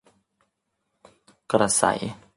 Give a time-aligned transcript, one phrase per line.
[1.51, 2.01] กระษัย